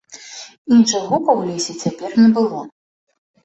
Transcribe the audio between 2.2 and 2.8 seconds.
не было.